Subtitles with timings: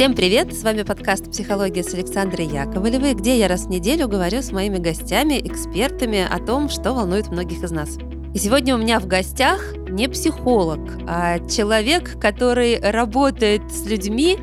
[0.00, 0.54] Всем привет!
[0.54, 4.78] С вами подкаст «Психология» с Александрой Яковлевой, где я раз в неделю говорю с моими
[4.78, 7.98] гостями, экспертами о том, что волнует многих из нас.
[8.32, 14.38] И сегодня у меня в гостях не психолог, а человек, который работает с людьми,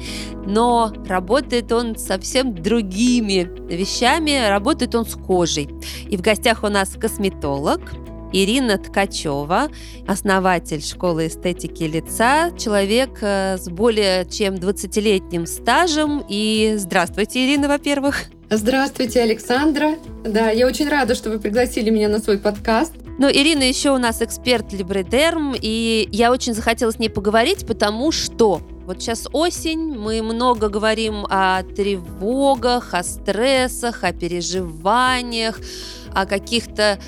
[0.46, 5.72] но работает он совсем другими вещами, работает он с кожей.
[6.08, 7.82] И в гостях у нас косметолог,
[8.34, 9.70] Ирина Ткачева,
[10.08, 16.24] основатель школы эстетики лица, человек э, с более чем 20-летним стажем.
[16.28, 18.26] И здравствуйте, Ирина, во-первых.
[18.50, 19.96] Здравствуйте, Александра.
[20.24, 22.94] Да, я очень рада, что вы пригласили меня на свой подкаст.
[23.20, 28.12] Ну, Ирина еще у нас эксперт Либредерм, и я очень захотела с ней поговорить, потому
[28.12, 35.60] что вот сейчас осень, мы много говорим о тревогах, о стрессах, о переживаниях,
[36.14, 37.00] о каких-то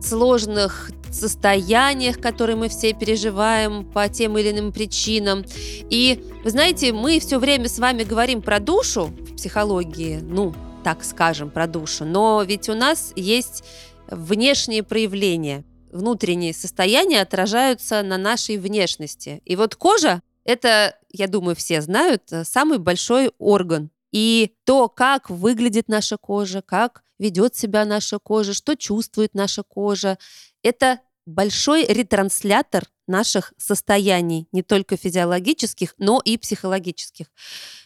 [0.00, 5.44] сложных состояниях, которые мы все переживаем по тем или иным причинам.
[5.88, 10.54] И вы знаете, мы все время с вами говорим про душу в психологии, ну,
[10.84, 13.64] так скажем, про душу, но ведь у нас есть
[14.08, 15.64] внешние проявления.
[15.90, 19.40] Внутренние состояния отражаются на нашей внешности.
[19.44, 23.90] И вот кожа– это, я думаю, все знают, самый большой орган.
[24.12, 30.18] И то, как выглядит наша кожа, как ведет себя наша кожа, что чувствует наша кожа.
[30.62, 37.26] Это большой ретранслятор наших состояний, не только физиологических, но и психологических.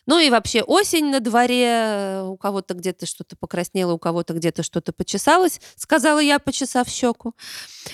[0.06, 4.92] Ну и вообще осень на дворе, у кого-то где-то что-то покраснело, у кого-то где-то что-то
[4.92, 7.34] почесалось, сказала я, почесав щеку.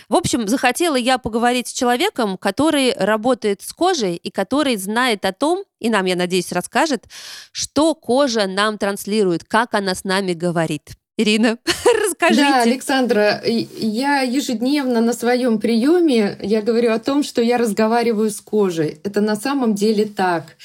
[0.09, 5.33] В общем, захотела я поговорить с человеком, который работает с кожей и который знает о
[5.33, 7.07] том, и нам, я надеюсь, расскажет,
[7.53, 10.97] что кожа нам транслирует, как она с нами говорит.
[11.19, 11.57] Ирина,
[12.05, 12.43] расскажите.
[12.43, 18.41] Да, Александра, я ежедневно на своем приеме я говорю о том, что я разговариваю с
[18.43, 18.99] кожей.
[19.03, 20.57] Это на самом деле так.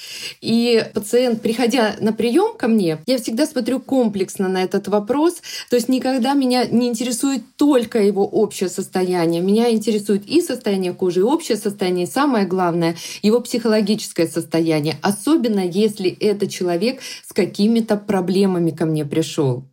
[0.42, 5.42] И пациент, приходя на прием ко мне, я всегда смотрю комплексно на этот вопрос.
[5.70, 9.42] То есть никогда меня не интересует только его общее состояние.
[9.42, 14.98] Меня интересует и состояние кожи, и общее состояние, и самое главное, его психологическое состояние.
[15.02, 19.64] Особенно если это человек с какими-то проблемами ко мне пришел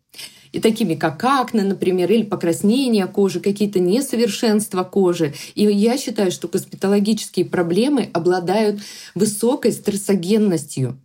[0.53, 5.35] и такими как акне, например, или покраснение кожи, какие-то несовершенства кожи.
[5.55, 8.81] И я считаю, что косметологические проблемы обладают
[9.15, 10.99] высокой стрессогенностью.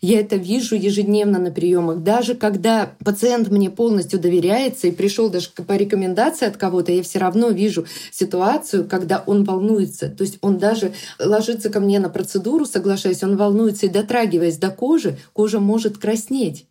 [0.00, 2.02] Я это вижу ежедневно на приемах.
[2.02, 7.18] Даже когда пациент мне полностью доверяется и пришел даже по рекомендации от кого-то, я все
[7.18, 10.08] равно вижу ситуацию, когда он волнуется.
[10.08, 14.70] То есть он даже ложится ко мне на процедуру, соглашаясь, он волнуется и дотрагиваясь до
[14.70, 16.66] кожи, кожа может краснеть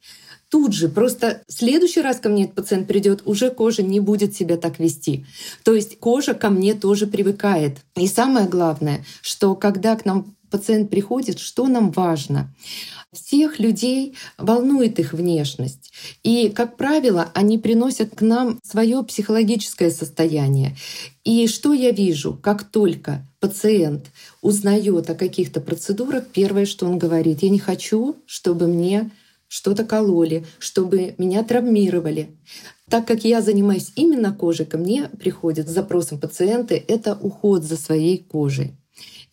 [0.54, 0.88] тут же.
[0.88, 4.78] Просто в следующий раз ко мне этот пациент придет, уже кожа не будет себя так
[4.78, 5.26] вести.
[5.64, 7.80] То есть кожа ко мне тоже привыкает.
[7.96, 12.54] И самое главное, что когда к нам пациент приходит, что нам важно?
[13.12, 15.92] Всех людей волнует их внешность.
[16.22, 20.76] И, как правило, они приносят к нам свое психологическое состояние.
[21.24, 22.38] И что я вижу?
[22.40, 24.12] Как только пациент
[24.44, 29.10] узнает о каких-то процедурах, первое, что он говорит, я не хочу, чтобы мне
[29.54, 32.36] что-то кололи, чтобы меня травмировали.
[32.90, 37.78] Так как я занимаюсь именно кожей, ко мне приходят с запросом пациенты, это уход за
[37.78, 38.76] своей кожей.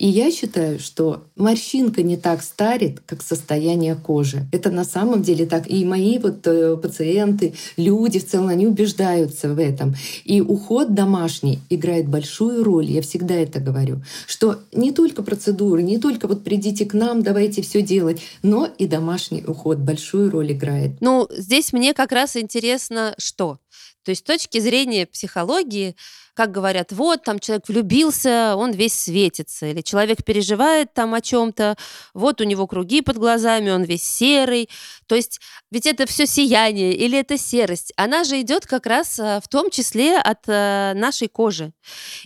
[0.00, 4.46] И я считаю, что морщинка не так старит, как состояние кожи.
[4.50, 5.70] Это на самом деле так.
[5.70, 9.94] И мои вот э, пациенты, люди в целом, они убеждаются в этом.
[10.24, 12.86] И уход домашний играет большую роль.
[12.86, 17.60] Я всегда это говорю, что не только процедуры, не только вот придите к нам, давайте
[17.60, 20.92] все делать, но и домашний уход большую роль играет.
[21.00, 23.58] Ну, здесь мне как раз интересно, что
[24.04, 25.94] то есть с точки зрения психологии,
[26.34, 31.76] как говорят, вот там человек влюбился, он весь светится, или человек переживает там о чем-то,
[32.14, 34.68] вот у него круги под глазами, он весь серый.
[35.06, 39.40] То есть ведь это все сияние или это серость, она же идет как раз э,
[39.42, 41.72] в том числе от э, нашей кожи.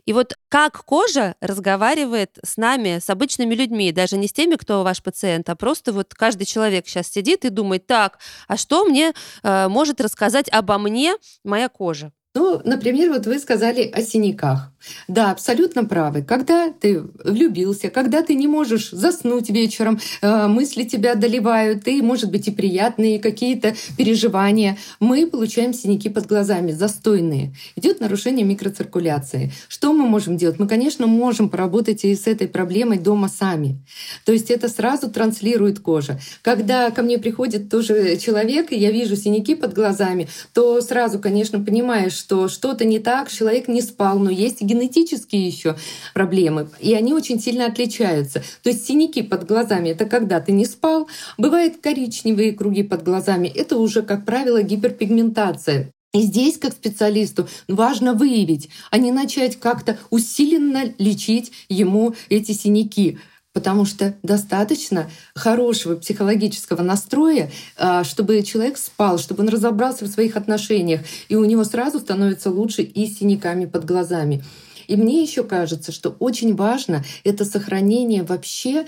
[0.05, 4.83] И вот как кожа разговаривает с нами, с обычными людьми, даже не с теми, кто
[4.83, 8.19] ваш пациент, а просто вот каждый человек сейчас сидит и думает, так,
[8.49, 9.13] а что мне
[9.43, 12.13] э, может рассказать обо мне моя кожа?
[12.35, 14.74] Ну, например, вот вы сказали о синяках.
[15.09, 16.23] Да, абсолютно правы.
[16.23, 22.31] Когда ты влюбился, когда ты не можешь заснуть вечером, э, мысли тебя одолевают, и, может
[22.31, 27.55] быть, и приятные какие-то переживания, мы получаем синяки под глазами, застойные.
[27.77, 29.53] Идет нарушение микроциркуляции.
[29.69, 30.59] Что мы можем делать?
[30.59, 33.83] Мы, конечно, можем поработать и с этой проблемой дома сами.
[34.25, 36.19] То есть это сразу транслирует кожа.
[36.43, 41.61] Когда ко мне приходит тоже человек, и я вижу синяки под глазами, то сразу, конечно,
[41.61, 45.77] понимаешь, что что-то не так, человек не спал, но есть генетические еще
[46.13, 48.43] проблемы, и они очень сильно отличаются.
[48.63, 53.49] То есть синяки под глазами— это когда ты не спал, бывают коричневые круги под глазами,
[53.49, 55.91] это уже, как правило, гиперпигментация.
[56.13, 63.19] И здесь, как специалисту, важно выявить, а не начать как-то усиленно лечить ему эти синяки
[63.55, 70.37] потому что достаточно хорошего психологического настроя, а, чтобы человек спал, чтобы он разобрался в своих
[70.37, 74.45] отношениях, и у него сразу становится лучше и с синяками под глазами.
[74.87, 78.87] И мне еще кажется, что очень важно это сохранение вообще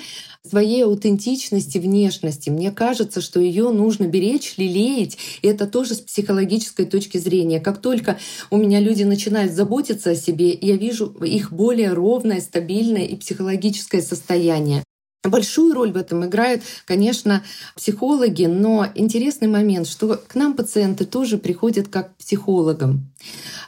[0.49, 2.51] своей аутентичности внешности.
[2.51, 5.19] Мне кажется, что ее нужно беречь, лелеять.
[5.43, 7.61] И это тоже с психологической точки зрения.
[7.61, 8.19] Как только
[8.51, 14.03] у меня люди начинают заботиться о себе, я вижу их более ровное, стабильное и психологическое
[14.03, 14.83] состояние.
[15.29, 17.43] Большую роль в этом играют, конечно,
[17.75, 23.13] психологи, но интересный момент, что к нам пациенты тоже приходят как к психологам.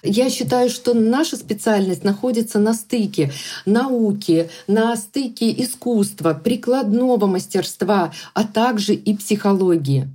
[0.03, 3.33] Я считаю, что наша специальность находится на стыке
[3.67, 10.09] науки, на стыке искусства, прикладного мастерства, а также и психологии.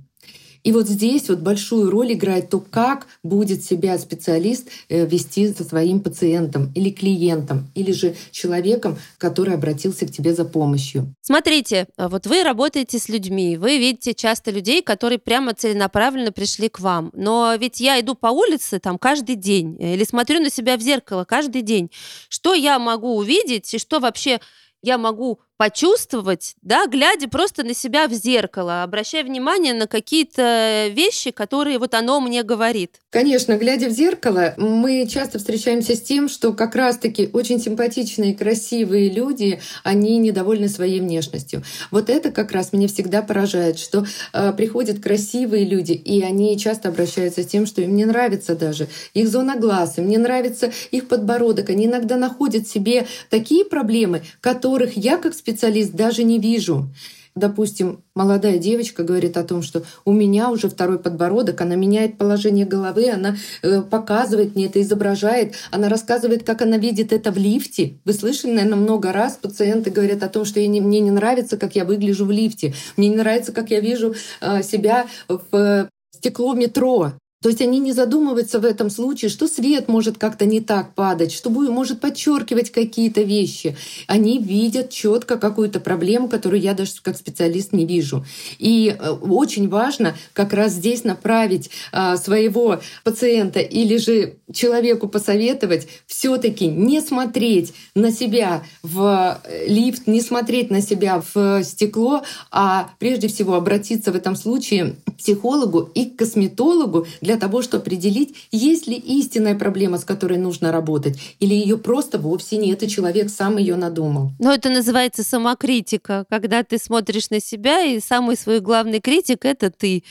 [0.64, 5.62] И вот здесь вот большую роль играет то, как будет себя специалист э, вести со
[5.62, 11.14] своим пациентом или клиентом, или же человеком, который обратился к тебе за помощью.
[11.20, 16.70] Смотрите, а вот вы работаете с людьми, вы видите часто людей, которые прямо целенаправленно пришли
[16.70, 17.10] к вам.
[17.12, 20.80] Но ведь я иду по улице там каждый день э, или смотрю на себя в
[20.80, 21.90] зеркало каждый день.
[22.30, 24.40] Что я могу увидеть и что вообще
[24.82, 31.30] я могу почувствовать, да, глядя просто на себя в зеркало, обращая внимание на какие-то вещи,
[31.30, 33.00] которые вот оно мне говорит.
[33.10, 39.10] Конечно, глядя в зеркало, мы часто встречаемся с тем, что как раз-таки очень симпатичные, красивые
[39.10, 41.62] люди, они недовольны своей внешностью.
[41.90, 46.88] Вот это как раз меня всегда поражает, что э, приходят красивые люди, и они часто
[46.88, 51.06] обращаются с тем, что им не нравится даже их зона глаз, им не нравится их
[51.06, 56.88] подбородок, они иногда находят себе такие проблемы, которых я как специалист даже не вижу.
[57.34, 62.64] Допустим, молодая девочка говорит о том, что у меня уже второй подбородок, она меняет положение
[62.64, 67.98] головы, она э, показывает мне это, изображает, она рассказывает, как она видит это в лифте.
[68.04, 71.84] Вы слышали, наверное, много раз пациенты говорят о том, что мне не нравится, как я
[71.84, 77.14] выгляжу в лифте, мне не нравится, как я вижу э, себя в э, стекло метро.
[77.44, 81.30] То есть они не задумываются в этом случае, что свет может как-то не так падать,
[81.30, 83.76] что может подчеркивать какие-то вещи.
[84.06, 88.24] Они видят четко какую-то проблему, которую я даже как специалист не вижу.
[88.58, 95.86] И э, очень важно как раз здесь направить а, своего пациента или же человеку посоветовать
[96.06, 102.88] все-таки не смотреть на себя в э, лифт, не смотреть на себя в стекло, а
[102.98, 107.82] прежде всего обратиться в этом случае к психологу и к косметологу для для того, чтобы
[107.82, 112.88] определить, есть ли истинная проблема, с которой нужно работать, или ее просто вовсе нет, и
[112.88, 114.30] человек сам ее надумал.
[114.38, 119.70] Но это называется самокритика, когда ты смотришь на себя, и самый свой главный критик— это
[119.70, 120.04] ты.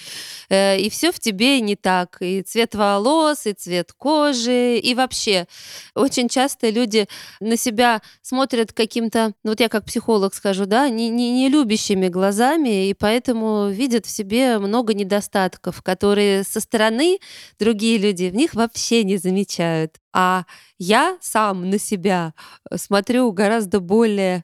[0.49, 2.17] Э, и все в тебе не так.
[2.19, 5.47] И цвет волос, и цвет кожи, и вообще.
[5.95, 7.07] Очень часто люди
[7.39, 12.09] на себя смотрят каким-то, ну вот я как психолог скажу, да, не, не, не любящими
[12.09, 17.12] глазами, и поэтому видят в себе много недостатков, которые со стороны
[17.60, 20.00] другие люди в них вообще не замечают.
[20.13, 20.45] А
[20.77, 22.33] я сам на себя
[22.69, 24.44] э, смотрю гораздо более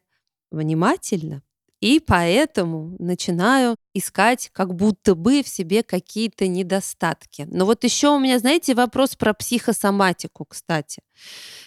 [0.52, 1.44] внимательно,
[1.82, 7.48] и поэтому начинаю искать как будто бы в себе какие-то недостатки.
[7.50, 11.02] Но вот еще у меня, знаете, вопрос про психосоматику, кстати.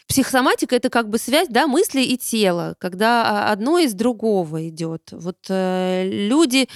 [0.07, 5.09] Психосоматика это как бы связь, да, мысли и тела, когда а, одно из другого идет.
[5.13, 6.69] Вот э, люди,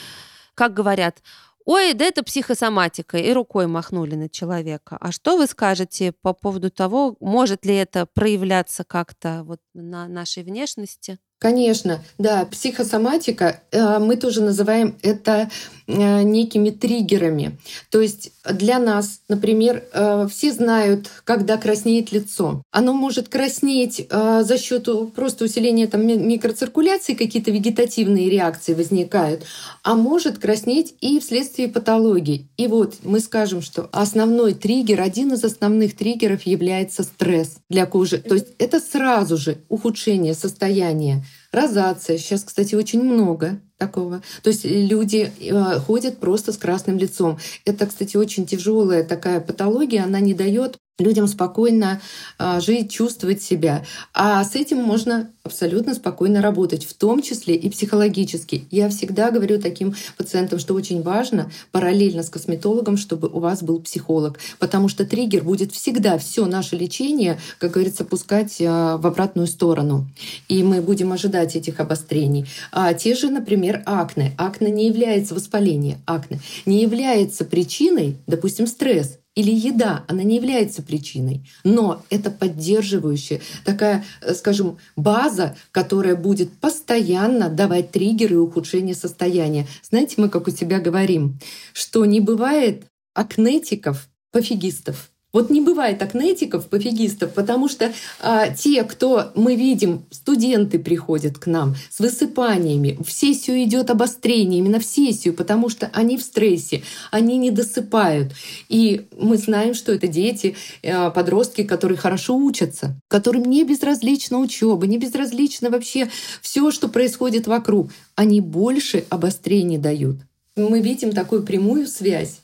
[0.55, 1.23] как говорят,
[1.67, 4.97] ой, да это психосоматика, и рукой махнули на человека.
[5.01, 10.45] А что вы скажете по поводу того, может ли это проявляться как-то вот на нашей
[10.45, 11.19] внешности?
[11.39, 15.51] Конечно, да, психосоматика, э, мы тоже называем это
[15.87, 17.59] э, некими триггерами.
[17.91, 22.63] То есть для нас, например, э, все знают, когда краснеет лицо.
[22.71, 29.45] Оно может краснеть за счет просто усиления там, микроциркуляции, какие-то вегетативные реакции возникают,
[29.83, 32.49] а может краснеть и вследствие патологии.
[32.57, 38.19] И вот мы скажем, что основной триггер, один из основных триггеров является стресс для кожи.
[38.19, 41.26] То есть это сразу же ухудшение состояния
[41.57, 42.19] розация.
[42.19, 44.23] Сейчас, кстати, очень много такого.
[44.43, 47.39] То есть люди э, ходят просто с красным лицом.
[47.65, 52.01] Это, кстати, очень тяжелая такая патология, она не дает людям спокойно
[52.39, 53.85] а, жить, чувствовать себя.
[54.15, 58.67] А с этим можно абсолютно спокойно работать, в том числе и психологически.
[58.71, 63.81] Я всегда говорю таким пациентам, что очень важно параллельно с косметологом, чтобы у вас был
[63.81, 69.47] психолог, потому что триггер будет всегда все наше лечение, как говорится, пускать а, в обратную
[69.47, 70.09] сторону.
[70.49, 72.47] И мы будем ожидать этих обострений.
[72.73, 74.35] А те же, например, акне.
[74.39, 80.83] Акне не является воспалением, акне не является причиной, допустим, стресс или еда, она не является
[80.83, 88.95] причиной, но это поддерживающая такая, э, скажем, база, которая будет постоянно давать триггеры и ухудшение
[88.95, 89.67] состояния.
[89.83, 91.39] Знаете, мы как у себя говорим,
[91.75, 95.11] что не бывает акнетиков, пофигистов.
[95.37, 101.47] Вот не бывает акнетиков, пофигистов, потому что а, те, кто мы видим, студенты приходят к
[101.47, 106.85] нам с высыпаниями, в сессию идет обострение, именно в сессию, потому что они в стрессе,
[107.11, 108.33] они не досыпают.
[108.71, 114.87] И мы знаем, что это дети, а, подростки, которые хорошо учатся, которым не безразлична учеба,
[114.87, 116.09] не безразлично вообще
[116.41, 117.91] все, что происходит вокруг.
[118.15, 120.17] Они больше обострений дают.
[120.57, 122.41] Мы видим такую прямую связь.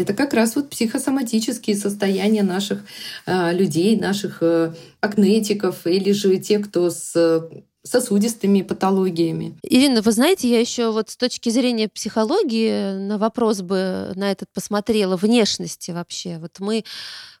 [0.00, 2.84] Это как раз вот психосоматические состояния наших
[3.26, 7.48] э, людей, наших э, акнетиков или же тех, кто с
[7.86, 9.56] сосудистыми патологиями.
[9.62, 14.48] Ирина, вы знаете, я еще вот с точки зрения психологии на вопрос бы на этот
[14.52, 16.38] посмотрела, внешности вообще.
[16.38, 16.84] Вот мы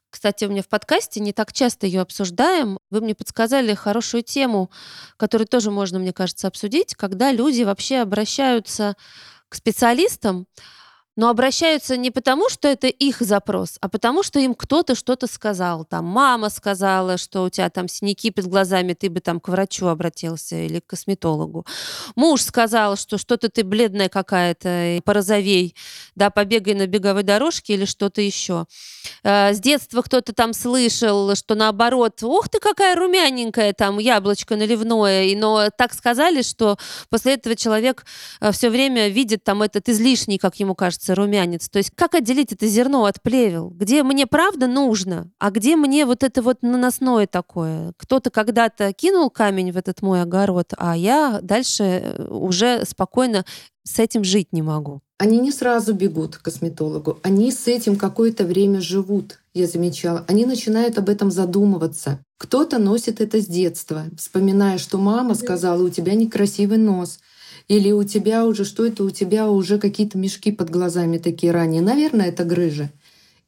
[0.08, 2.78] кстати, у меня в подкасте не так часто ее обсуждаем.
[2.90, 4.70] Вы мне подсказали хорошую тему,
[5.18, 8.96] которую тоже можно, мне кажется, обсудить, когда люди вообще обращаются
[9.50, 10.46] к специалистам,
[11.16, 15.84] но обращаются не потому, что это их запрос, а потому, что им кто-то что-то сказал.
[15.84, 19.86] Там мама сказала, что у тебя там синяки под глазами, ты бы там к врачу
[19.86, 21.66] обратился или к косметологу.
[22.14, 25.74] Муж сказал, что что-то ты бледная какая-то, порозовей,
[26.14, 28.66] да, побегай на беговой дорожке или что-то еще.
[29.22, 35.34] Э, с детства кто-то там слышал, что наоборот, ох ты какая румяненькая, там яблочко наливное,
[35.36, 38.04] но так сказали, что после этого человек
[38.40, 41.68] э, все время видит там этот излишний, как ему кажется, появляется румянец.
[41.68, 43.70] То есть как отделить это зерно от плевел?
[43.70, 47.92] Где мне правда нужно, а где мне вот это вот наносное такое?
[47.96, 53.44] Кто-то когда-то кинул камень в этот мой огород, а я дальше э, уже спокойно
[53.84, 55.00] с этим жить не могу.
[55.18, 60.24] Они не сразу бегут к косметологу, они с этим какое-то время живут, я замечала.
[60.28, 62.18] Они начинают об этом задумываться.
[62.38, 67.18] Кто-то носит это с детства, вспоминая, что мама сказала, у тебя некрасивый нос,
[67.68, 71.82] или у тебя уже, что это у тебя уже какие-то мешки под глазами такие ранее?
[71.82, 72.90] Наверное, это грыжа.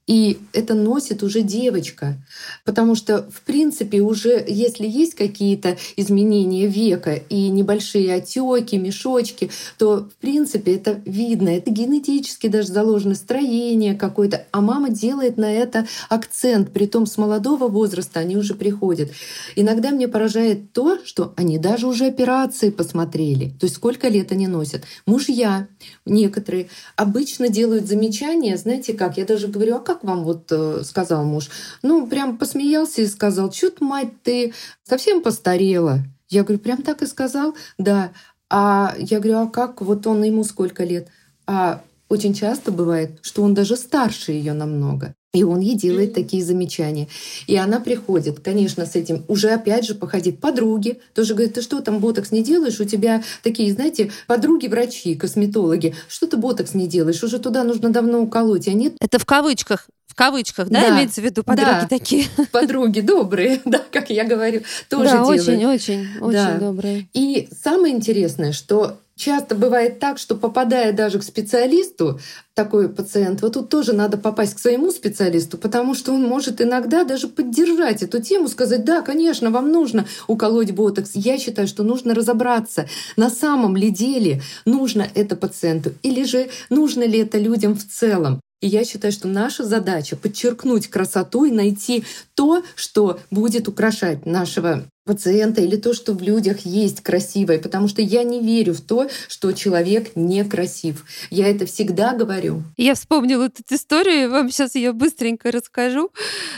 [0.08, 2.16] И это носит уже девочка.
[2.64, 10.08] Потому что, в принципе, уже если есть какие-то изменения века и небольшие отеки, мешочки, то,
[10.08, 11.50] в принципе, это видно.
[11.50, 14.46] Это генетически даже заложено строение какое-то.
[14.50, 16.72] А мама делает на это акцент.
[16.72, 19.10] Притом с молодого возраста они уже приходят.
[19.56, 23.50] Иногда мне поражает то, что они даже уже операции посмотрели.
[23.60, 24.84] То есть сколько лет они носят.
[25.04, 25.68] Мужья
[26.06, 30.82] некоторые обычно делают замечания, знаете как, я даже говорю, а как как вам вот э,
[30.84, 31.50] сказал муж?
[31.82, 34.52] Ну, прям посмеялся и сказал, чё мать, ты
[34.84, 36.00] совсем постарела?
[36.28, 37.54] Я говорю, прям так и сказал?
[37.78, 38.12] Да.
[38.48, 39.80] А я говорю, а как?
[39.82, 41.08] Вот он ему сколько лет?
[41.46, 45.14] А очень часто бывает, что он даже старше ее намного.
[45.34, 47.06] И он ей делает такие замечания.
[47.46, 51.00] И она приходит, конечно, с этим уже опять же походить подруги.
[51.14, 52.80] Тоже говорит, ты что там ботокс не делаешь?
[52.80, 55.94] У тебя такие, знаете, подруги-врачи, косметологи.
[56.08, 57.22] Что ты ботокс не делаешь?
[57.22, 58.94] Уже туда нужно давно уколоть, а нет?
[59.00, 61.86] Это в кавычках в кавычках, да, да, имеется в виду подруги да.
[61.86, 62.26] такие?
[62.50, 65.42] Подруги добрые, да, как я говорю, тоже да, делают.
[65.42, 66.58] очень, очень, очень да.
[66.58, 67.08] добрые.
[67.12, 72.20] И самое интересное, что часто бывает так, что попадая даже к специалисту,
[72.54, 77.04] такой пациент, вот тут тоже надо попасть к своему специалисту, потому что он может иногда
[77.04, 81.10] даже поддержать эту тему, сказать, да, конечно, вам нужно уколоть ботокс.
[81.14, 87.04] Я считаю, что нужно разобраться, на самом ли деле нужно это пациенту, или же нужно
[87.04, 88.40] ли это людям в целом.
[88.60, 94.84] И я считаю, что наша задача подчеркнуть красоту и найти то, что будет украшать нашего
[95.08, 99.08] пациента или то, что в людях есть красивое, потому что я не верю в то,
[99.26, 101.06] что человек некрасив.
[101.30, 102.62] Я это всегда говорю.
[102.76, 106.10] Я вспомнила эту историю, вам сейчас ее быстренько расскажу.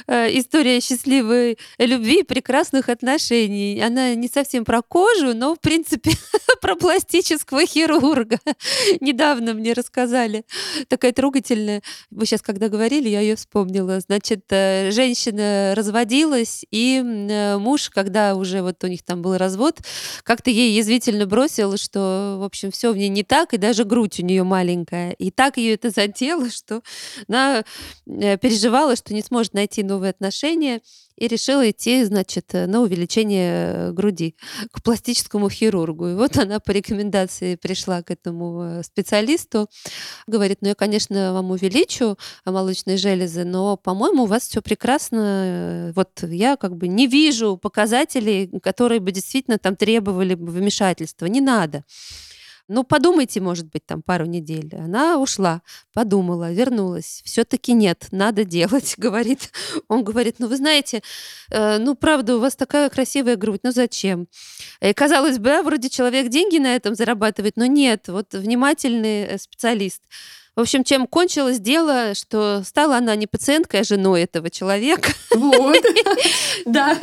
[0.08, 3.80] Э, история счастливой любви и прекрасных отношений.
[3.80, 6.10] Она не совсем про кожу, но, в принципе,
[6.60, 8.40] про пластического хирурга.
[9.00, 10.44] Недавно мне рассказали.
[10.88, 11.82] Такая трогательная.
[12.10, 14.00] Вы сейчас, когда говорили, я ее вспомнила.
[14.00, 19.78] Значит, э, женщина разводилась, и э, муж, когда уже вот у них там был развод,
[20.24, 24.18] как-то ей язвительно бросила, что, в общем, все в ней не так, и даже грудь
[24.20, 25.12] у нее маленькая.
[25.12, 26.82] И так ее это задело, что
[27.28, 27.64] она
[28.06, 30.80] э, переживала, что не сможет найти новые отношения
[31.20, 34.34] и решила идти, значит, на увеличение э, груди
[34.72, 36.08] к пластическому хирургу.
[36.08, 39.68] И вот она по рекомендации пришла к этому э, специалисту,
[40.26, 45.92] говорит, ну я, конечно, вам увеличу молочные железы, но, по-моему, у вас все прекрасно.
[45.94, 51.26] Вот я как бы не вижу показателей, которые бы действительно там требовали вмешательства.
[51.26, 51.84] Не надо.
[52.72, 54.72] Ну, подумайте, может быть, там пару недель.
[54.78, 55.60] Она ушла,
[55.92, 57.20] подумала, вернулась.
[57.24, 59.50] Все-таки нет, надо делать, говорит.
[59.88, 61.02] Он говорит, ну, вы знаете,
[61.50, 64.28] э, ну, правда, у вас такая красивая грудь, ну, зачем?
[64.80, 69.38] И, казалось бы, да, вроде человек деньги на этом зарабатывает, но нет, вот внимательный э,
[69.38, 70.02] специалист.
[70.54, 75.10] В общем, чем кончилось дело, что стала она не пациенткой, а женой этого человека.
[75.34, 75.76] Вот,
[76.66, 76.96] да.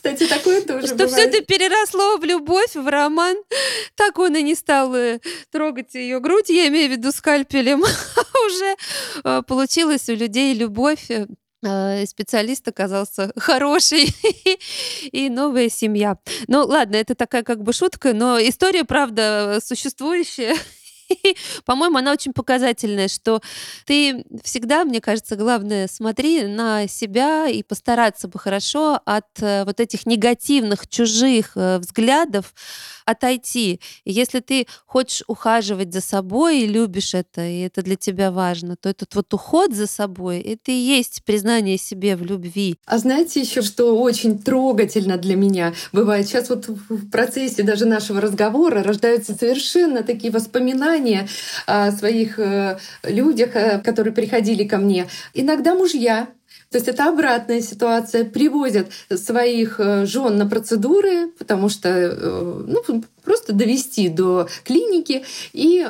[0.00, 3.36] Кстати, такое тоже Что все это переросло в любовь, в роман.
[3.96, 7.82] Так он и не стал э, трогать ее грудь, я имею в виду скальпелем.
[8.46, 8.76] Уже
[9.24, 14.08] э, получилась у людей любовь э, специалист оказался хороший
[15.12, 16.16] и новая семья.
[16.48, 20.56] Ну ладно, это такая как бы шутка, но история, правда, существующая.
[21.64, 23.40] По-моему, она очень показательная, что
[23.86, 29.80] ты всегда, мне кажется, главное, смотри на себя и постараться бы хорошо от э, вот
[29.80, 32.54] этих негативных чужих э, взглядов
[33.04, 33.80] отойти.
[34.04, 38.76] И если ты хочешь ухаживать за собой и любишь это, и это для тебя важно,
[38.76, 42.76] то этот вот уход за собой, это и есть признание себе в любви.
[42.86, 46.28] А знаете еще, что очень трогательно для меня бывает?
[46.28, 50.99] Сейчас вот в процессе даже нашего разговора рождаются совершенно такие воспоминания
[51.66, 55.06] о своих э, людях, э, которые приходили ко мне.
[55.34, 56.28] Иногда мужья
[56.70, 58.24] то есть это обратная ситуация.
[58.24, 62.14] Привозят своих э, жен на процедуры, потому что
[62.66, 65.88] ну, просто довести до клиники и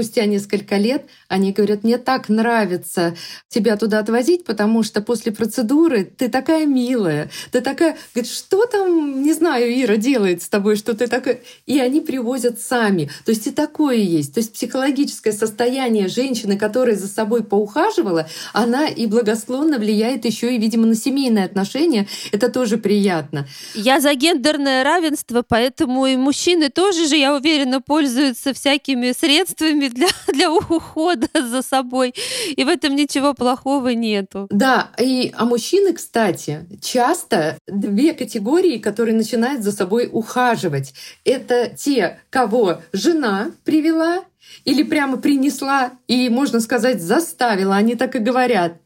[0.00, 3.14] спустя несколько лет они говорят, мне так нравится
[3.50, 7.98] тебя туда отвозить, потому что после процедуры ты такая милая, ты такая...
[8.14, 11.40] Говорит, что там, не знаю, Ира делает с тобой, что ты такая...
[11.66, 13.10] И они привозят сами.
[13.26, 14.32] То есть и такое есть.
[14.32, 20.58] То есть психологическое состояние женщины, которая за собой поухаживала, она и благосклонно влияет еще и,
[20.58, 22.08] видимо, на семейные отношения.
[22.32, 23.46] Это тоже приятно.
[23.74, 30.08] Я за гендерное равенство, поэтому и мужчины тоже же, я уверена, пользуются всякими средствами для,
[30.32, 32.14] для ухода за собой.
[32.56, 34.46] И в этом ничего плохого нету.
[34.50, 40.94] Да, и а мужчины, кстати, часто две категории, которые начинают за собой ухаживать.
[41.24, 44.24] Это те, кого жена привела,
[44.64, 48.78] или прямо принесла и, можно сказать, заставила, они так и говорят.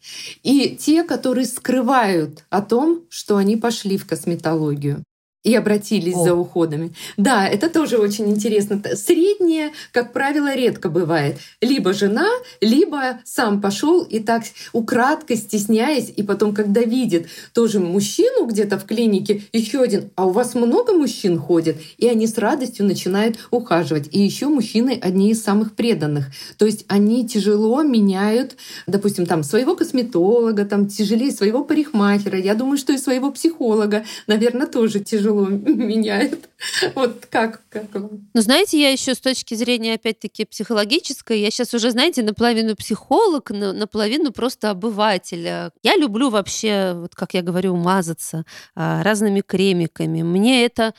[0.42, 5.02] И те, которые скрывают о том, что они пошли в косметологию
[5.44, 6.24] и обратились О.
[6.24, 6.92] за уходами.
[7.16, 8.80] Да, это тоже очень интересно.
[8.94, 11.36] Среднее, как правило, редко бывает.
[11.60, 12.26] Либо жена,
[12.60, 18.86] либо сам пошел и так украдкой, стесняясь, и потом, когда видит тоже мужчину где-то в
[18.86, 24.08] клинике, еще один, а у вас много мужчин ходит, и они с радостью начинают ухаживать.
[24.12, 26.26] И еще мужчины одни из самых преданных.
[26.56, 32.38] То есть они тяжело меняют, допустим, там своего косметолога, там тяжелее своего парикмахера.
[32.38, 36.48] Я думаю, что и своего психолога, наверное, тоже тяжело тяжело меняет.
[36.94, 38.28] Вот как, как вам?
[38.32, 43.50] Ну, знаете, я еще с точки зрения, опять-таки, психологической, я сейчас уже, знаете, наполовину психолог,
[43.50, 45.72] наполовину просто обыватель.
[45.82, 48.44] Я люблю вообще, вот как я говорю, мазаться
[48.74, 50.22] а, разными кремиками.
[50.22, 50.94] Мне это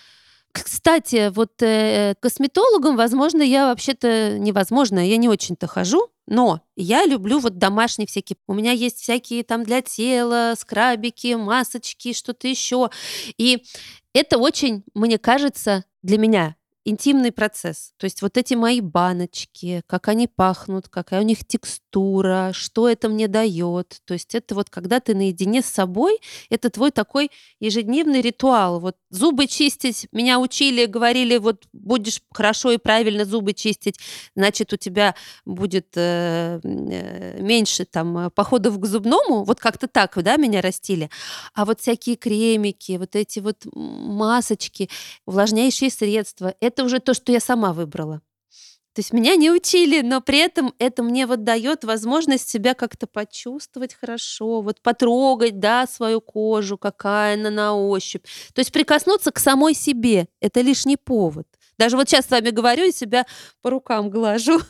[0.55, 7.39] кстати, вот э, косметологом, возможно, я вообще-то невозможно, я не очень-то хожу, но я люблю
[7.39, 8.37] вот домашние всякие.
[8.47, 12.89] У меня есть всякие там для тела, скрабики, масочки, что-то еще.
[13.37, 13.63] И
[14.15, 17.93] это очень, мне кажется, для меня интимный процесс.
[17.97, 23.09] То есть вот эти мои баночки, как они пахнут, какая у них текстура, что это
[23.09, 24.01] мне дает.
[24.05, 26.19] То есть это вот когда ты наедине с собой,
[26.49, 28.79] это твой такой ежедневный ритуал.
[28.79, 33.99] Вот зубы чистить, меня учили, говорили, вот будешь хорошо и правильно зубы чистить,
[34.35, 39.43] значит у тебя будет э, э меньше там походов к зубному.
[39.43, 41.09] Вот как-то так, да, меня растили.
[41.53, 44.89] А вот всякие кремики, вот эти вот масочки,
[45.25, 48.21] увлажняющие средства, это это уже то, что я сама выбрала.
[48.93, 53.07] То есть меня не учили, но при этом это мне вот дает возможность себя как-то
[53.07, 58.25] почувствовать хорошо, вот потрогать, да, свою кожу, какая она на ощупь.
[58.53, 60.27] То есть прикоснуться к самой себе.
[60.39, 61.45] Это лишний повод.
[61.77, 63.25] Даже вот сейчас с вами говорю и себя
[63.61, 64.61] по рукам глажу.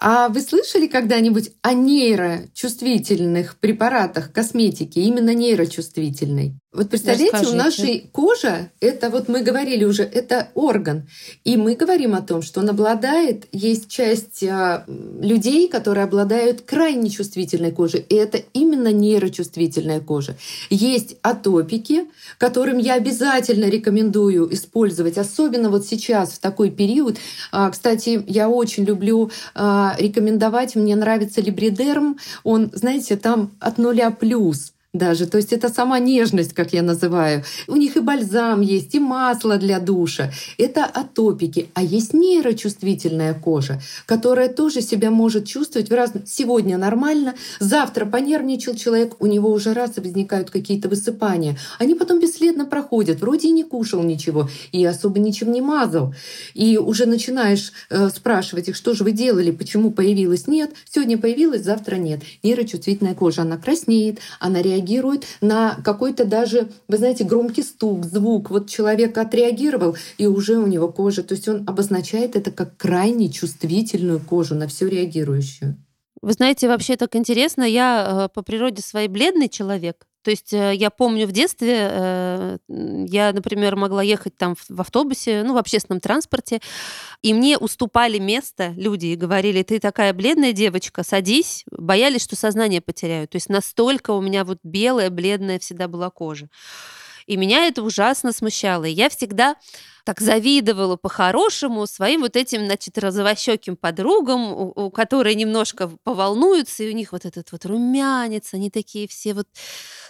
[0.00, 6.54] А вы слышали когда-нибудь о нейрочувствительных препаратах косметики, именно нейрочувствительной?
[6.70, 11.08] Вот представляете, у нашей кожа, это вот мы говорили уже, это орган.
[11.42, 17.08] И мы говорим о том, что он обладает, есть часть а, людей, которые обладают крайне
[17.08, 18.04] чувствительной кожей.
[18.10, 20.36] И это именно нейрочувствительная кожа.
[20.68, 22.04] Есть атопики,
[22.36, 27.16] которым я обязательно рекомендую использовать, особенно вот сейчас, в такой период.
[27.50, 32.18] А, кстати, я очень люблю а, рекомендовать, мне нравится либридерм.
[32.44, 35.26] Он, знаете, там от нуля плюс даже.
[35.26, 37.44] То есть это сама нежность, как я называю.
[37.66, 40.30] У них и бальзам есть, и масло для душа.
[40.58, 41.68] Это атопики.
[41.74, 46.24] А есть нейрочувствительная кожа, которая тоже себя может чувствовать в разном...
[46.26, 51.56] Сегодня нормально, завтра понервничал человек, у него уже раз возникают какие-то высыпания.
[51.78, 53.20] Они потом бесследно проходят.
[53.20, 56.14] Вроде и не кушал ничего, и особо ничем не мазал.
[56.54, 60.70] И уже начинаешь э, спрашивать их, что же вы делали, почему появилось нет.
[60.90, 62.20] Сегодня появилось, завтра нет.
[62.42, 68.50] Нейрочувствительная кожа, она краснеет, она реагирует реагирует на какой-то даже, вы знаете, громкий стук, звук.
[68.50, 71.22] Вот человек отреагировал, и уже у него кожа.
[71.22, 75.76] То есть он обозначает это как крайне чувствительную кожу, на все реагирующую.
[76.20, 80.74] Вы знаете, вообще так интересно, я э, по природе своей бледный человек, то есть э,
[80.74, 86.00] я помню в детстве, э, я, например, могла ехать там в автобусе, ну, в общественном
[86.00, 86.60] транспорте,
[87.22, 92.80] и мне уступали место люди и говорили, ты такая бледная девочка, садись, боялись, что сознание
[92.80, 93.28] потеряю.
[93.28, 96.48] То есть настолько у меня вот белая, бледная всегда была кожа.
[97.26, 98.84] И меня это ужасно смущало.
[98.84, 99.56] И я всегда
[100.08, 106.90] так завидовала по-хорошему своим вот этим, значит, розовощеким подругам, у, у которые немножко поволнуются, и
[106.90, 109.46] у них вот этот вот румянец, они такие все вот,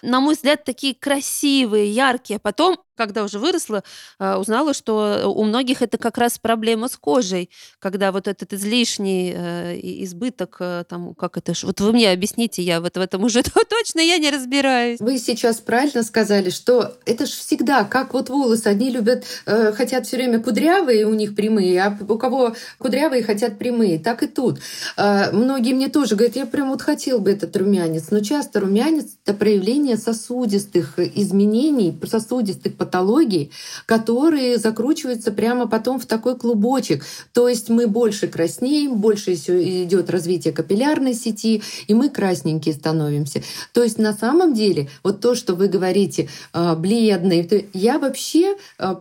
[0.03, 2.37] на мой взгляд, такие красивые, яркие.
[2.37, 3.83] А потом, когда уже выросла,
[4.21, 9.33] а, узнала, что у многих это как раз проблема с кожей, когда вот этот излишний
[9.35, 13.43] э, избыток, э, там, как это, вот вы мне объясните, я вот в этом уже
[13.69, 15.01] точно я не разбираюсь.
[15.01, 20.07] Вы сейчас правильно сказали, что это же всегда, как вот волосы, одни любят, э, хотят
[20.07, 23.98] все время кудрявые, у них прямые, а у кого кудрявые хотят прямые.
[23.98, 24.59] Так и тут.
[24.98, 28.11] А, многие мне тоже говорят, я прям вот хотел бы этот румянец.
[28.11, 33.51] Но часто румянец— это проявление сосудистых изменений, сосудистых патологий,
[33.87, 37.07] которые закручиваются прямо потом в такой клубочек.
[37.33, 43.42] То есть мы больше краснеем, больше идет развитие капиллярной сети, и мы красненькие становимся.
[43.72, 48.94] То есть на самом деле вот то, что вы говорите, а, бледный, я вообще а,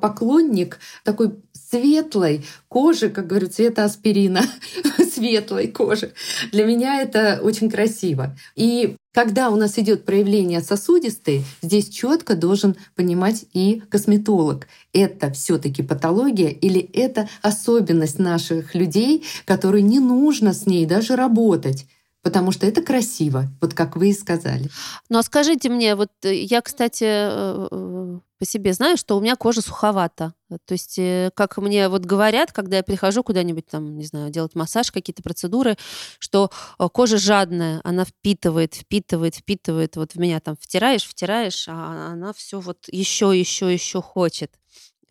[1.03, 4.41] такой светлой кожи, как говорю, цвета аспирина,
[5.13, 6.13] светлой кожи.
[6.51, 8.37] Для меня это очень красиво.
[8.55, 14.67] И когда у нас идет проявление сосудистые, здесь четко должен понимать и косметолог.
[14.93, 21.87] Это все-таки патология или это особенность наших людей, которой не нужно с ней даже работать
[22.27, 24.69] потому что это красиво, вот как вы и сказали.
[25.07, 29.21] Ну а скажите мне, вот э, я, кстати, э, э, по себе знаю, что у
[29.21, 30.33] меня кожа суховата.
[30.65, 30.99] То есть,
[31.35, 35.77] как мне вот говорят, когда я прихожу куда-нибудь там, не знаю, делать массаж, какие-то процедуры,
[36.19, 36.51] что
[36.91, 39.95] кожа жадная, она впитывает, впитывает, впитывает.
[39.95, 44.51] Вот в меня там втираешь, втираешь, а она все вот еще, еще, еще хочет.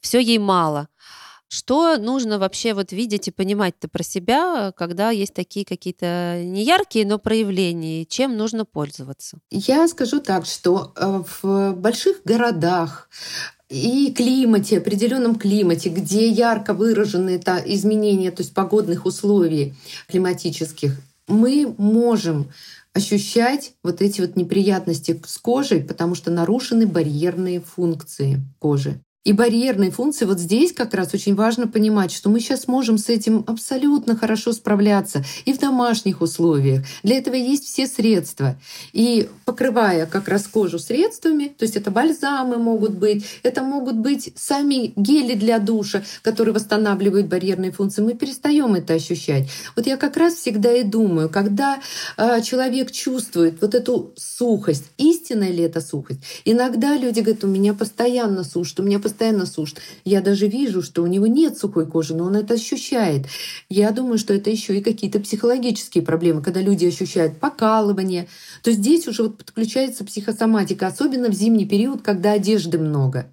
[0.03, 0.89] Все ей мало.
[1.49, 7.19] Что нужно вообще вот видеть и понимать-то про себя, когда есть такие какие-то неяркие, но
[7.19, 9.39] проявления, чем нужно пользоваться?
[9.51, 13.09] Я скажу так, что э, в больших городах
[13.69, 19.75] и климате, определенном климате, где ярко выражены это изменения, то есть погодных условий
[20.09, 22.51] климатических, мы можем
[22.93, 29.91] ощущать вот эти вот неприятности с кожей, потому что нарушены барьерные функции кожи и барьерные
[29.91, 34.17] функции, вот здесь как раз очень важно понимать, что мы сейчас можем с этим абсолютно
[34.17, 36.85] хорошо справляться и в домашних условиях.
[37.03, 38.55] Для этого есть все средства.
[38.93, 44.33] И покрывая как раз кожу средствами, то есть это бальзамы могут быть, это могут быть
[44.37, 49.49] сами гели для душа, которые восстанавливают барьерные функции, мы перестаем это ощущать.
[49.75, 51.81] Вот я как раз всегда и думаю, когда
[52.17, 56.21] э, человек чувствует вот эту сухость, истинная ли это сухость?
[56.45, 59.81] Иногда люди говорят, у меня постоянно сушит, у меня постоянно постоянно сушит.
[60.05, 63.27] Я даже вижу, что у него нет сухой кожи, но он это ощущает.
[63.71, 68.29] Я думаю, что это еще и какие-то психологические проблемы, когда люди ощущают покалывание.
[68.63, 73.33] То здесь уже вот подключается психосоматика, особенно в зимний период, когда одежды много.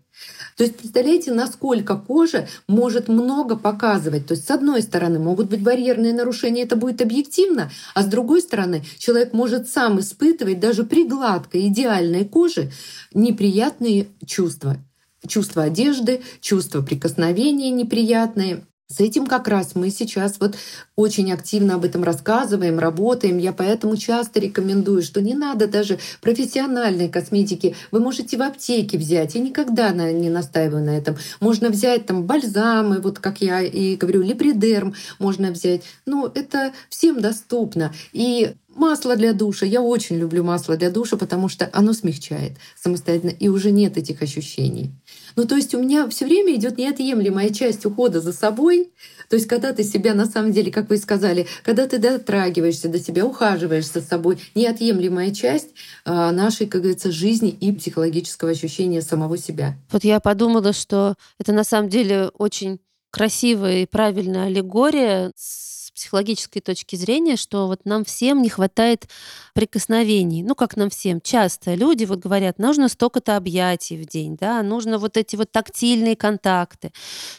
[0.56, 4.28] То есть представляете, насколько кожа может много показывать.
[4.28, 8.42] То есть с одной стороны могут быть барьерные нарушения, это будет объективно, а с другой
[8.42, 12.72] стороны человек может сам испытывать даже при гладкой, идеальной коже
[13.14, 14.78] неприятные чувства
[15.28, 18.64] чувство одежды, чувство прикосновения неприятные.
[18.90, 20.56] С этим как раз мы сейчас вот
[20.96, 23.40] очень активно об этом рассказываем, работаем.
[23.40, 27.76] Я поэтому часто рекомендую, что не надо даже профессиональной косметики.
[27.90, 29.34] Вы можете в аптеке взять.
[29.34, 31.16] Я никогда не настаиваю на этом.
[31.40, 35.82] Можно взять там бальзамы, вот как я и говорю, либридерм можно взять.
[36.06, 37.94] Ну, это всем доступно.
[38.12, 39.66] И Масло для душа.
[39.68, 44.24] Я очень люблю масло для душа, потому что оно смягчает самостоятельно, и уже нет этих
[44.24, 44.92] ощущений.
[45.36, 48.92] Ну, то есть у меня все время идет неотъемлемая часть ухода за собой.
[49.30, 53.00] То есть, когда ты себя на самом деле, как вы сказали, когда ты дотрагиваешься до
[53.00, 55.70] себя, ухаживаешь за собой, неотъемлемая часть
[56.06, 59.76] а, нашей, как говорится, жизни и психологического ощущения самого себя.
[59.92, 62.80] Вот я подумала, что это на самом деле очень
[63.12, 65.63] красивая и правильная аллегория с
[65.94, 69.08] психологической точки зрения, что вот нам всем не хватает
[69.54, 70.44] прикосновений.
[70.44, 71.22] Ну, как нам всем.
[71.22, 76.16] Часто люди вот говорят, нужно столько-то объятий в день, да, нужно вот эти вот тактильные
[76.16, 76.92] контакты,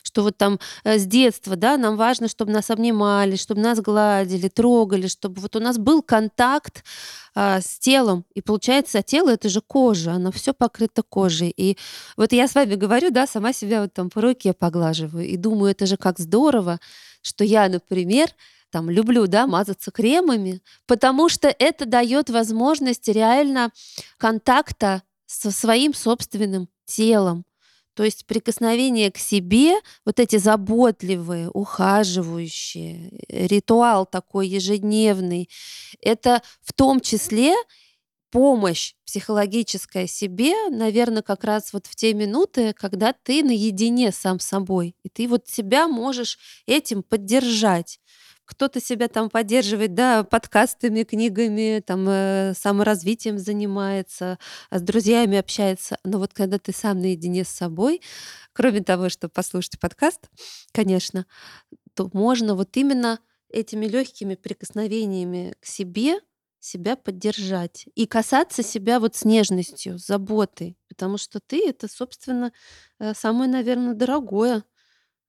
[0.03, 4.49] что вот там э, с детства, да, нам важно, чтобы нас обнимали, чтобы нас гладили,
[4.49, 6.85] трогали, чтобы вот у нас был контакт
[7.37, 8.25] а, с телом.
[8.35, 11.53] И получается, тело это же кожа, оно все покрыто кожей.
[11.57, 11.77] И
[12.17, 15.73] вот я с вами говорю, да, сама себя вот там по руке поглаживаю и думаю,
[15.73, 16.79] это же как здорово,
[17.25, 18.29] что я, например,
[18.71, 23.71] там люблю, да, мазаться кремами, потому что это дает возможность реально
[24.19, 27.45] контакта со своим собственным телом.
[27.95, 35.49] То есть прикосновение к себе, вот эти заботливые, ухаживающие, ритуал такой ежедневный,
[36.01, 37.55] это в том числе
[38.35, 44.97] помощь психологическая себе, наверное, как раз вот в те минуты, когда ты наедине сам собой,
[45.05, 48.01] и ты вот себя можешь этим поддержать.
[48.45, 54.41] Кто-то себя там поддерживает, да, подкастами, книгами, там, э, саморазвитием занимается,
[54.73, 55.99] с друзьями общается.
[56.03, 58.03] Но вот когда ты сам наедине с собой,
[58.53, 60.29] кроме того, что послушать подкаст,
[60.73, 61.27] конечно,
[61.95, 66.19] то можно вот именно этими легкими прикосновениями к себе
[66.65, 72.53] себя поддержать и касаться себя вот с нежностью, с заботой, потому что ты это, собственно,
[73.01, 74.65] э, самое, наверное, дорогое,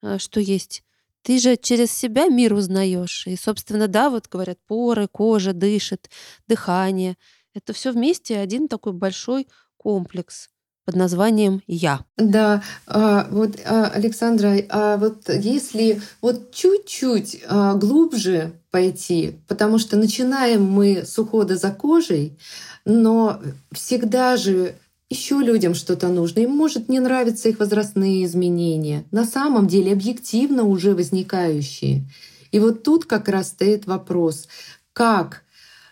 [0.03, 0.83] э, что есть.
[1.23, 3.27] Ты же через себя мир узнаешь.
[3.27, 6.09] И, собственно, да, вот говорят, поры, кожа дышит,
[6.47, 7.17] дыхание.
[7.53, 10.49] Это все вместе один такой большой комплекс
[10.85, 12.05] под названием «Я».
[12.17, 17.43] Да, а, вот, а, Александра, а вот если вот чуть-чуть
[17.75, 22.37] глубже пойти, потому что начинаем мы с ухода за кожей,
[22.85, 24.75] но всегда же
[25.09, 26.41] еще людям что-то нужно.
[26.41, 32.03] Им может не нравиться их возрастные изменения, на самом деле объективно уже возникающие.
[32.51, 34.47] И вот тут как раз стоит вопрос,
[34.93, 35.43] как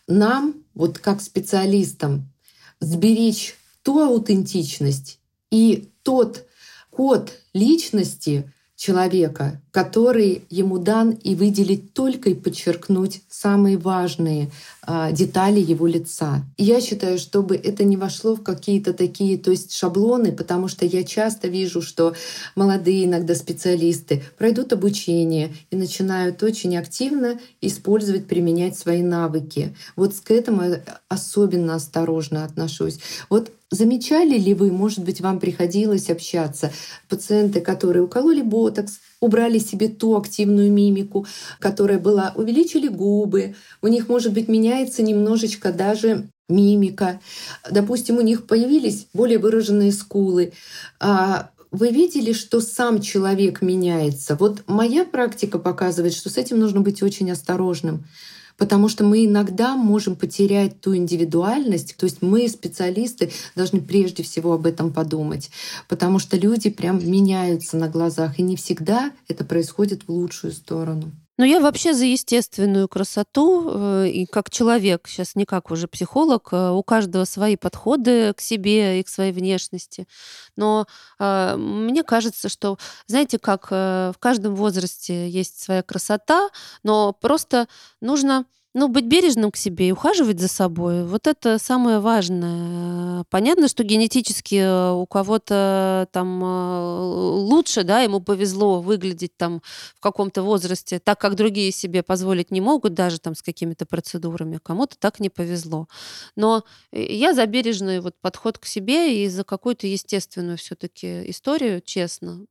[0.07, 2.29] нам, вот как специалистам,
[2.79, 5.19] сберечь ту аутентичность
[5.51, 6.45] и тот
[6.89, 15.61] код личности человека, который ему дан, и выделить только и подчеркнуть самые важные а, детали
[15.61, 16.43] его лица.
[16.57, 21.05] я считаю, чтобы это не вошло в какие-то такие, то есть шаблоны, потому что я
[21.05, 22.13] часто вижу, что
[22.55, 29.73] молодые иногда специалисты пройдут обучение и начинают очень активно использовать, применять свои навыки.
[29.95, 30.75] Вот к этому
[31.07, 32.99] особенно осторожно отношусь.
[33.29, 36.71] Вот Замечали ли вы, может быть, вам приходилось общаться,
[37.09, 41.25] пациенты, которые укололи ботокс, убрали себе ту активную мимику,
[41.57, 47.19] которая была, увеличили губы, у них, может быть, меняется немножечко даже мимика.
[47.67, 50.53] Допустим, у них появились более выраженные скулы.
[50.99, 54.35] А вы видели, что сам человек меняется?
[54.35, 58.05] Вот моя практика показывает, что с этим нужно быть очень осторожным
[58.57, 61.95] потому что мы иногда можем потерять ту индивидуальность.
[61.97, 65.49] То есть мы, специалисты, должны прежде всего об этом подумать,
[65.87, 71.11] потому что люди прям меняются на глазах, и не всегда это происходит в лучшую сторону.
[71.37, 76.49] Но я вообще за естественную красоту, э, и как человек, сейчас не как уже психолог,
[76.51, 80.07] э, у каждого свои подходы к себе и к своей внешности.
[80.55, 80.85] Но
[81.19, 86.49] э, мне кажется, что, знаете, как в каждом возрасте есть своя красота,
[86.83, 87.67] но просто
[87.99, 93.23] нужно ну, быть бережным к себе и ухаживать за собой, вот это самое важное.
[93.29, 97.01] Понятно, что генетически э, у кого-то там э,
[97.37, 99.61] лучше, да, ему повезло выглядеть там
[99.95, 104.59] в каком-то возрасте так, как другие себе позволить не могут, даже там с какими-то процедурами.
[104.61, 105.87] Кому-то так не повезло.
[106.35, 112.45] Но я за бережный вот подход к себе и за какую-то естественную все-таки историю, честно.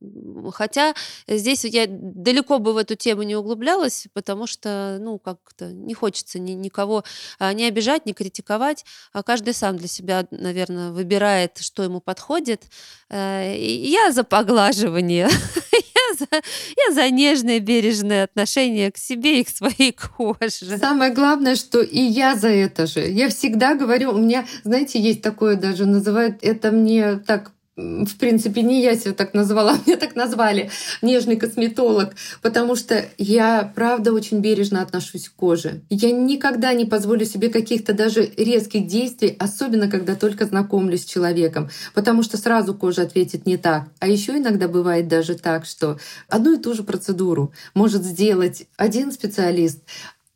[0.53, 0.93] Хотя
[1.27, 6.12] здесь я далеко бы в эту тему не углублялась, потому что, ну, как-то не хочется
[6.13, 7.03] хочется ни, никого
[7.39, 8.85] а, не обижать, не критиковать.
[9.13, 12.61] А каждый сам для себя, наверное, выбирает, что ему подходит.
[13.09, 15.27] Э, я за поглаживание.
[15.71, 16.41] я за
[16.87, 20.77] Я за нежное, бережное отношение к себе и к своей коже.
[20.77, 22.99] Самое главное, что и я за это же.
[22.99, 28.61] Я всегда говорю, у меня, знаете, есть такое даже, называют это мне так в принципе,
[28.61, 30.69] не я себя так назвала, меня так назвали,
[31.01, 35.81] нежный косметолог, потому что я, правда, очень бережно отношусь к коже.
[35.89, 41.69] Я никогда не позволю себе каких-то даже резких действий, особенно когда только знакомлюсь с человеком,
[41.95, 43.87] потому что сразу кожа ответит не так.
[43.99, 45.97] А еще иногда бывает даже так, что
[46.29, 49.79] одну и ту же процедуру может сделать один специалист,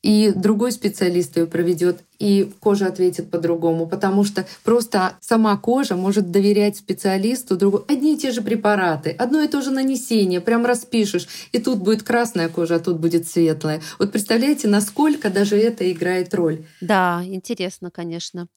[0.01, 6.31] и другой специалист ее проведет и кожа ответит по-другому, потому что просто сама кожа может
[6.31, 11.27] доверять специалисту другу одни и те же препараты, одно и то же нанесение, прям распишешь,
[11.51, 13.81] и тут будет красная кожа, а тут будет светлая.
[13.99, 16.65] Вот представляете, насколько даже это играет роль.
[16.81, 18.47] Да, интересно, конечно.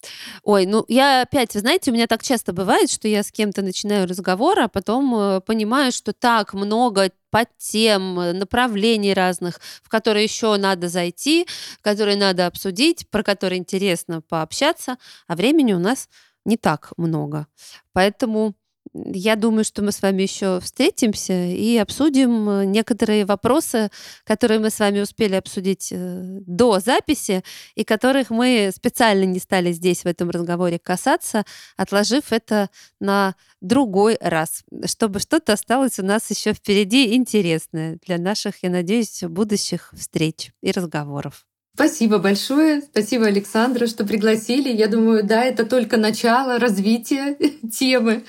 [0.42, 4.09] Ой, ну я опять, знаете, у меня так часто бывает, что я с кем-то начинаю
[4.09, 10.25] разговор, а потом э, понимаю, что так много под тем, э, направлений разных, в которые
[10.25, 11.47] еще надо зайти,
[11.83, 16.09] которые надо обсудить, про которые интересно пообщаться, а времени у нас
[16.45, 17.47] не так много.
[17.93, 18.55] Поэтому
[18.93, 23.90] я думаю, что мы с вами еще встретимся и обсудим э, некоторые вопросы,
[24.25, 27.45] которые мы с вами успели обсудить э, до записи
[27.77, 31.45] и которых мы специально не стали здесь в этом разговоре касаться,
[31.77, 38.62] отложив это на другой раз, чтобы что-то осталось у нас еще впереди интересное для наших,
[38.62, 41.47] я надеюсь, будущих встреч и разговоров.
[41.81, 42.83] Спасибо большое.
[42.83, 44.69] Спасибо, Александра, что пригласили.
[44.69, 47.38] Я думаю, да, это только начало развития
[47.73, 48.25] темы.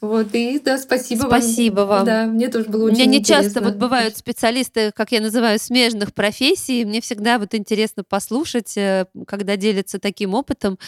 [0.00, 1.88] Вот, и да, спасибо, спасибо вам.
[1.88, 2.04] вам.
[2.06, 3.10] Да, мне тоже было очень интересно.
[3.10, 6.86] Меня не часто вот бывают специалисты, как я называю, смежных профессий.
[6.86, 10.78] Мне всегда вот интересно послушать, э, когда делятся таким опытом,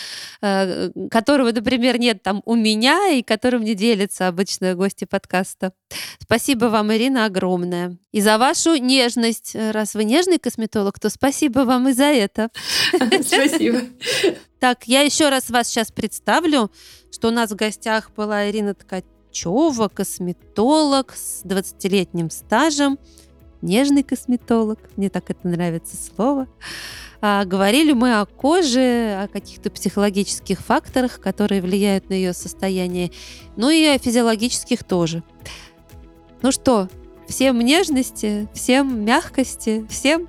[0.41, 5.75] э, которого, например, нет там у меня и которым не делятся обычно гости подкаста.
[6.19, 7.99] Спасибо вам, Ирина, огромное.
[8.13, 9.55] И за вашу нежность.
[9.55, 12.51] Раз вы нежный косметолог, то спасибо вам и за это.
[13.23, 13.81] Спасибо.
[14.59, 16.71] Так, я еще раз вас сейчас представлю,
[17.11, 22.99] что у нас в гостях была Ирина Ткачева, косметолог с 20-летним стажем,
[23.63, 26.49] нежный косметолог, мне так это нравится слово.
[27.21, 33.11] А, говорили мы о коже, о каких-то психологических факторах, которые влияют на ее состояние,
[33.57, 35.23] ну и о физиологических тоже.
[36.43, 36.89] Ну что,
[37.29, 40.29] Всем нежности, всем мягкости, всем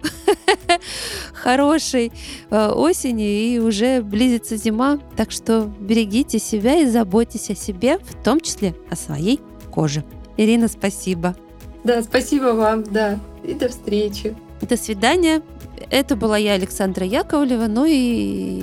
[1.33, 2.11] хорошей
[2.49, 4.99] э, осени и уже близится зима.
[5.15, 9.39] Так что берегите себя и заботьтесь о себе, в том числе о своей
[9.71, 10.03] коже.
[10.37, 11.35] Ирина, спасибо.
[11.83, 13.19] Да, спасибо вам, да.
[13.43, 14.35] И до встречи.
[14.61, 15.41] До свидания.
[15.91, 17.93] Это была я, Александра Яковлева, ну и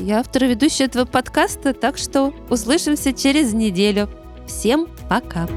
[0.05, 4.09] я автор и ведущая этого подкаста, так что услышимся через неделю.
[4.47, 5.49] Всем пока!